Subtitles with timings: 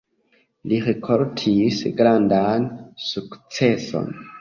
[0.71, 2.69] Li rikoltis grandan
[3.13, 4.15] sukceson.